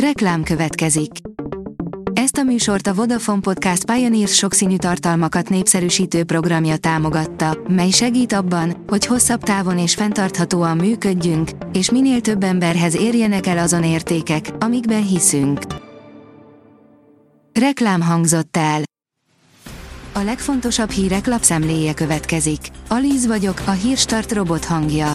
Reklám 0.00 0.42
következik. 0.42 1.10
Ezt 2.12 2.36
a 2.36 2.42
műsort 2.42 2.86
a 2.86 2.94
Vodafone 2.94 3.40
Podcast 3.40 3.84
Pioneers 3.84 4.34
sokszínű 4.34 4.76
tartalmakat 4.76 5.48
népszerűsítő 5.48 6.24
programja 6.24 6.76
támogatta, 6.76 7.58
mely 7.68 7.90
segít 7.90 8.32
abban, 8.32 8.84
hogy 8.86 9.06
hosszabb 9.06 9.42
távon 9.42 9.78
és 9.78 9.94
fenntarthatóan 9.94 10.76
működjünk, 10.76 11.50
és 11.72 11.90
minél 11.90 12.20
több 12.20 12.42
emberhez 12.42 12.96
érjenek 12.96 13.46
el 13.46 13.58
azon 13.58 13.84
értékek, 13.84 14.50
amikben 14.58 15.06
hiszünk. 15.06 15.60
Reklám 17.52 18.00
hangzott 18.02 18.56
el. 18.56 18.82
A 20.12 20.20
legfontosabb 20.20 20.90
hírek 20.90 21.26
lapszemléje 21.26 21.94
következik. 21.94 22.60
Alíz 22.88 23.26
vagyok, 23.26 23.62
a 23.66 23.70
hírstart 23.70 24.32
robot 24.32 24.64
hangja. 24.64 25.12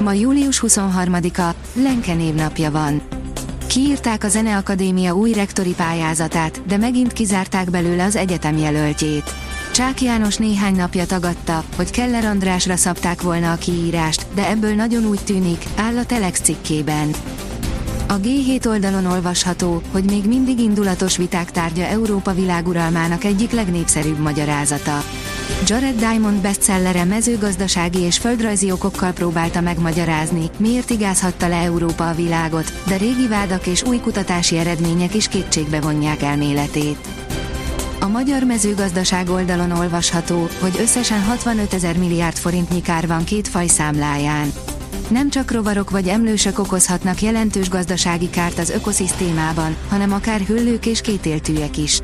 Ma 0.00 0.12
július 0.12 0.62
23-a, 0.66 1.54
Lenke 1.74 2.14
névnapja 2.14 2.70
van. 2.70 3.21
Kiírták 3.72 4.24
a 4.24 4.28
Zeneakadémia 4.28 5.14
új 5.14 5.32
rektori 5.32 5.74
pályázatát, 5.74 6.66
de 6.66 6.76
megint 6.76 7.12
kizárták 7.12 7.70
belőle 7.70 8.04
az 8.04 8.16
egyetem 8.16 8.56
jelöltjét. 8.56 9.34
Csák 9.72 10.02
János 10.02 10.36
néhány 10.36 10.74
napja 10.74 11.06
tagadta, 11.06 11.64
hogy 11.76 11.90
Keller 11.90 12.24
Andrásra 12.24 12.76
szabták 12.76 13.22
volna 13.22 13.52
a 13.52 13.56
kiírást, 13.56 14.26
de 14.34 14.48
ebből 14.48 14.74
nagyon 14.74 15.04
úgy 15.04 15.20
tűnik, 15.24 15.64
áll 15.76 15.96
a 15.96 16.04
Telex 16.04 16.40
cikkében. 16.40 17.10
A 18.08 18.14
G7 18.14 18.66
oldalon 18.66 19.06
olvasható, 19.06 19.82
hogy 19.92 20.04
még 20.04 20.24
mindig 20.24 20.58
indulatos 20.58 21.16
viták 21.16 21.50
tárgya 21.50 21.84
Európa 21.84 22.32
világuralmának 22.32 23.24
egyik 23.24 23.50
legnépszerűbb 23.50 24.18
magyarázata. 24.18 25.02
Jared 25.66 25.98
Diamond 25.98 26.40
bestsellere 26.40 27.04
mezőgazdasági 27.04 27.98
és 27.98 28.18
földrajzi 28.18 28.70
okokkal 28.70 29.12
próbálta 29.12 29.60
megmagyarázni, 29.60 30.50
miért 30.56 30.90
igázhatta 30.90 31.48
le 31.48 31.56
Európa 31.56 32.08
a 32.08 32.14
világot, 32.14 32.72
de 32.86 32.96
régi 32.96 33.26
vádak 33.28 33.66
és 33.66 33.82
új 33.82 34.00
kutatási 34.00 34.58
eredmények 34.58 35.14
is 35.14 35.28
kétségbe 35.28 35.80
vonják 35.80 36.22
elméletét. 36.22 37.08
A 38.00 38.08
magyar 38.08 38.42
mezőgazdaság 38.42 39.30
oldalon 39.30 39.70
olvasható, 39.70 40.48
hogy 40.60 40.76
összesen 40.80 41.22
65 41.22 41.74
ezer 41.74 41.98
milliárd 41.98 42.36
forintnyi 42.36 42.80
kár 42.80 43.06
van 43.06 43.24
két 43.24 43.48
faj 43.48 43.66
számláján. 43.66 44.52
Nem 45.08 45.30
csak 45.30 45.50
rovarok 45.50 45.90
vagy 45.90 46.08
emlősök 46.08 46.58
okozhatnak 46.58 47.22
jelentős 47.22 47.68
gazdasági 47.68 48.30
kárt 48.30 48.58
az 48.58 48.70
ökoszisztémában, 48.70 49.76
hanem 49.88 50.12
akár 50.12 50.40
hüllők 50.40 50.86
és 50.86 51.00
kétéltűek 51.00 51.76
is. 51.76 52.00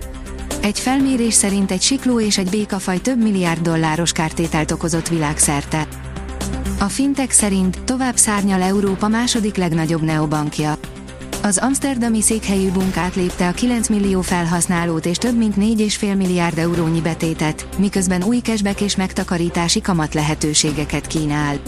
Egy 0.60 0.78
felmérés 0.78 1.34
szerint 1.34 1.70
egy 1.70 1.82
sikló 1.82 2.20
és 2.20 2.38
egy 2.38 2.50
békafaj 2.50 2.98
több 3.00 3.22
milliárd 3.22 3.60
dolláros 3.60 4.12
kártételt 4.12 4.70
okozott 4.70 5.08
világszerte. 5.08 5.86
A 6.78 6.84
fintek 6.84 7.30
szerint 7.30 7.80
tovább 7.84 8.16
szárnyal 8.16 8.62
Európa 8.62 9.08
második 9.08 9.56
legnagyobb 9.56 10.02
neobankja. 10.02 10.74
Az 11.42 11.58
amsterdami 11.58 12.20
székhelyű 12.20 12.70
bunk 12.70 12.96
átlépte 12.96 13.48
a 13.48 13.52
9 13.52 13.88
millió 13.88 14.20
felhasználót 14.20 15.06
és 15.06 15.16
több 15.16 15.36
mint 15.36 15.54
4,5 15.56 16.16
milliárd 16.16 16.58
eurónyi 16.58 17.00
betétet, 17.00 17.68
miközben 17.78 18.22
új 18.22 18.38
cashback 18.38 18.80
és 18.80 18.96
megtakarítási 18.96 19.80
kamat 19.80 20.14
lehetőségeket 20.14 21.06
kínál. 21.06 21.58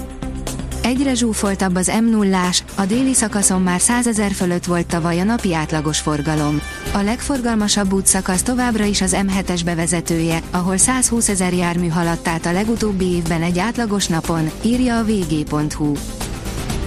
Egyre 0.82 1.14
zsúfoltabb 1.14 1.76
az 1.76 1.92
m 2.00 2.10
0 2.10 2.48
a 2.74 2.84
déli 2.84 3.14
szakaszon 3.14 3.62
már 3.62 3.80
100 3.80 4.06
ezer 4.06 4.32
fölött 4.32 4.64
volt 4.64 4.86
tavaly 4.86 5.20
a 5.20 5.24
napi 5.24 5.54
átlagos 5.54 5.98
forgalom. 5.98 6.60
A 6.92 6.98
legforgalmasabb 6.98 7.92
útszakasz 7.92 8.42
továbbra 8.42 8.84
is 8.84 9.00
az 9.00 9.16
M7-es 9.18 9.60
bevezetője, 9.64 10.40
ahol 10.50 10.76
120 10.76 11.28
ezer 11.28 11.52
jármű 11.52 11.88
haladt 11.88 12.28
át 12.28 12.46
a 12.46 12.52
legutóbbi 12.52 13.04
évben 13.04 13.42
egy 13.42 13.58
átlagos 13.58 14.06
napon, 14.06 14.50
írja 14.62 14.98
a 14.98 15.04
vg.hu. 15.04 15.92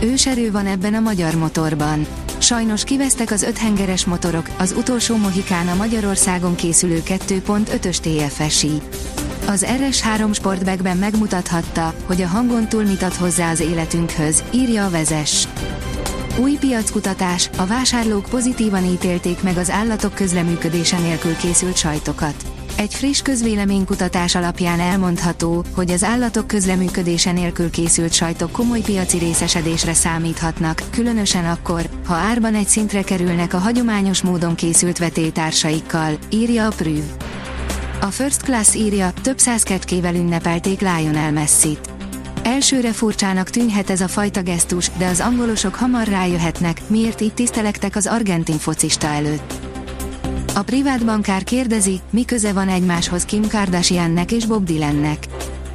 Őserő 0.02 0.52
van 0.52 0.66
ebben 0.66 0.94
a 0.94 1.00
magyar 1.00 1.36
motorban. 1.36 2.08
Sajnos 2.38 2.84
kivesztek 2.84 3.32
az 3.32 3.44
öthengeres 3.44 4.06
motorok, 4.06 4.50
az 4.58 4.74
utolsó 4.78 5.16
mohikán 5.16 5.68
a 5.68 5.76
Magyarországon 5.76 6.56
készülő 6.56 7.02
2.5-ös 7.06 7.98
TFSI. 7.98 8.82
Az 9.54 9.66
RS3 9.68 10.34
Sportbackben 10.34 10.98
megmutathatta, 10.98 11.94
hogy 12.06 12.22
a 12.22 12.28
hangon 12.28 12.68
túl 12.68 12.84
mit 12.84 13.02
ad 13.02 13.14
hozzá 13.14 13.52
az 13.52 13.60
életünkhöz, 13.60 14.44
írja 14.52 14.86
a 14.86 14.90
vezes. 14.90 15.48
Új 16.40 16.58
piackutatás, 16.60 17.50
a 17.58 17.66
vásárlók 17.66 18.26
pozitívan 18.30 18.84
ítélték 18.84 19.44
meg 19.44 19.58
az 19.58 19.70
állatok 19.70 20.14
közleműködése 20.14 21.00
nélkül 21.00 21.36
készült 21.36 21.78
sajtokat. 21.78 22.36
Egy 22.76 22.94
friss 22.94 23.22
közvéleménykutatás 23.22 24.36
alapján 24.36 24.80
elmondható, 24.80 25.64
hogy 25.76 25.92
az 25.92 26.04
állatok 26.04 26.48
közleműködése 26.48 27.32
nélkül 27.32 27.70
készült 27.70 28.14
sajtok 28.14 28.52
komoly 28.52 28.80
piaci 28.80 29.18
részesedésre 29.18 29.94
számíthatnak, 29.94 30.82
különösen 30.92 31.46
akkor, 31.46 31.90
ha 32.06 32.14
árban 32.14 32.56
egy 32.56 32.68
szintre 32.68 33.02
kerülnek 33.02 33.54
a 33.54 33.58
hagyományos 33.58 34.22
módon 34.22 34.56
készült 34.56 34.98
vetétársaikkal, 34.98 36.18
írja 36.30 36.66
a 36.66 36.74
Prüv. 36.76 37.04
A 38.04 38.12
First 38.12 38.42
Class 38.42 38.76
írja, 38.76 39.14
több 39.22 39.38
száz 39.38 39.64
kecskével 39.64 40.16
ünnepelték 40.16 40.80
Lionel 40.80 41.32
Messi-t. 41.32 41.90
Elsőre 42.42 42.92
furcsának 42.92 43.50
tűnhet 43.50 43.90
ez 43.90 44.02
a 44.02 44.08
fajta 44.08 44.42
gesztus, 44.42 44.90
de 44.98 45.08
az 45.08 45.20
angolosok 45.20 45.76
hamar 45.76 46.08
rájöhetnek, 46.08 46.82
miért 46.88 47.22
így 47.22 47.34
tisztelektek 47.34 47.96
az 47.96 48.08
argentin 48.08 48.58
focista 48.58 49.08
előtt. 49.08 49.54
A 50.56 50.62
privát 50.62 51.06
bankár 51.06 51.44
kérdezi, 51.44 52.00
mi 52.10 52.26
köze 52.26 52.54
van 52.54 52.70
egymáshoz 52.70 53.26
Kim 53.26 53.48
Kardashiannek 53.48 54.32
és 54.32 54.46
Bob 54.46 54.66
Dylannek. 54.66 55.28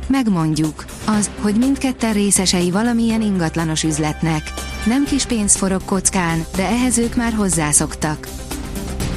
Megmondjuk, 0.07 0.85
az, 1.05 1.31
hogy 1.41 1.55
mindketten 1.55 2.13
részesei 2.13 2.71
valamilyen 2.71 3.23
ingatlanos 3.23 3.83
üzletnek. 3.83 4.53
Nem 4.87 5.05
kis 5.05 5.25
pénz 5.25 5.57
forog 5.57 5.85
kockán, 5.85 6.45
de 6.57 6.67
ehhez 6.67 6.99
ők 6.99 7.15
már 7.15 7.33
hozzászoktak. 7.33 8.29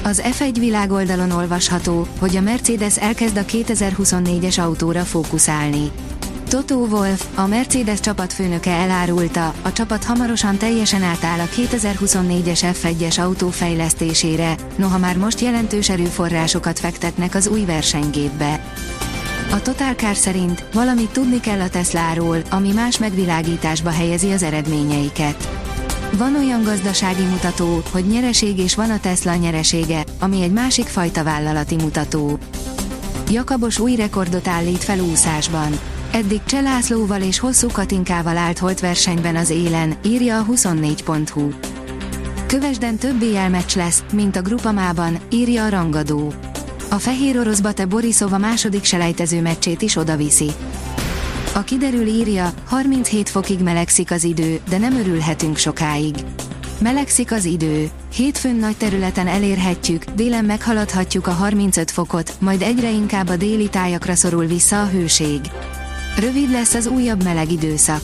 Az 0.03 0.21
F1 0.25 0.55
világoldalon 0.59 1.31
olvasható, 1.31 2.07
hogy 2.19 2.35
a 2.35 2.41
Mercedes 2.41 2.97
elkezd 2.97 3.37
a 3.37 3.45
2024-es 3.45 4.59
autóra 4.59 5.03
fókuszálni. 5.03 5.91
Toto 6.49 6.75
Wolff, 6.75 7.21
a 7.35 7.47
Mercedes 7.47 7.99
csapatfőnöke 7.99 8.71
elárulta, 8.71 9.53
a 9.61 9.71
csapat 9.71 10.03
hamarosan 10.03 10.57
teljesen 10.57 11.03
átáll 11.03 11.39
a 11.39 11.45
2024-es 11.45 12.75
F1-es 12.81 13.19
autó 13.19 13.49
fejlesztésére, 13.49 14.55
noha 14.75 14.97
már 14.97 15.17
most 15.17 15.39
jelentős 15.39 15.89
erőforrásokat 15.89 16.79
fektetnek 16.79 17.35
az 17.35 17.47
új 17.47 17.65
versenygépbe. 17.65 18.63
A 19.51 19.61
Total 19.61 19.93
Car 19.93 20.15
szerint 20.15 20.63
valamit 20.73 21.09
tudni 21.09 21.39
kell 21.39 21.59
a 21.59 21.69
Tesláról, 21.69 22.37
ami 22.49 22.71
más 22.71 22.97
megvilágításba 22.97 23.89
helyezi 23.89 24.31
az 24.31 24.43
eredményeiket. 24.43 25.60
Van 26.17 26.35
olyan 26.35 26.63
gazdasági 26.63 27.23
mutató, 27.23 27.81
hogy 27.91 28.05
nyereség 28.05 28.57
és 28.57 28.75
van 28.75 28.89
a 28.89 28.99
Tesla 28.99 29.35
nyeresége, 29.35 30.03
ami 30.19 30.41
egy 30.41 30.51
másik 30.51 30.85
fajta 30.85 31.23
vállalati 31.23 31.75
mutató. 31.75 32.37
Jakabos 33.29 33.79
új 33.79 33.95
rekordot 33.95 34.47
állít 34.47 34.83
fel 34.83 34.99
úszásban. 34.99 35.79
Eddig 36.11 36.43
Cselászlóval 36.45 37.21
és 37.21 37.39
Hosszú 37.39 37.67
Katinkával 37.67 38.37
állt 38.37 38.57
holt 38.57 38.79
versenyben 38.79 39.35
az 39.35 39.49
élen, 39.49 39.95
írja 40.05 40.39
a 40.39 40.45
24.hu. 40.45 41.49
Kövesden 42.47 42.97
több 42.97 43.23
meccs 43.49 43.75
lesz, 43.75 44.03
mint 44.13 44.35
a 44.35 44.41
Grupamában, 44.41 45.17
írja 45.29 45.65
a 45.65 45.69
rangadó. 45.69 46.33
A 46.89 46.95
fehér 46.95 47.37
orosz 47.37 47.59
Bate 47.59 47.85
Borisova 47.85 48.37
második 48.37 48.83
selejtező 48.83 49.41
meccsét 49.41 49.81
is 49.81 49.95
odaviszi. 49.95 50.51
A 51.53 51.63
kiderül 51.63 52.07
írja, 52.07 52.53
37 52.65 53.29
fokig 53.29 53.59
melegszik 53.59 54.11
az 54.11 54.23
idő, 54.23 54.59
de 54.69 54.77
nem 54.77 54.95
örülhetünk 54.95 55.57
sokáig. 55.57 56.15
Melegszik 56.79 57.31
az 57.31 57.45
idő. 57.45 57.89
Hétfőn 58.13 58.55
nagy 58.55 58.77
területen 58.77 59.27
elérhetjük, 59.27 60.03
délen 60.03 60.45
meghaladhatjuk 60.45 61.27
a 61.27 61.31
35 61.31 61.91
fokot, 61.91 62.35
majd 62.39 62.61
egyre 62.61 62.91
inkább 62.91 63.29
a 63.29 63.35
déli 63.35 63.69
tájakra 63.69 64.15
szorul 64.15 64.45
vissza 64.45 64.81
a 64.81 64.87
hőség. 64.87 65.39
Rövid 66.19 66.51
lesz 66.51 66.73
az 66.73 66.87
újabb 66.87 67.23
meleg 67.23 67.51
időszak. 67.51 68.01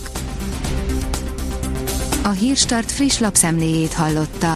A 2.23 2.29
Hírstart 2.29 2.91
friss 2.91 3.19
lapszemléjét 3.19 3.93
hallotta. 3.93 4.55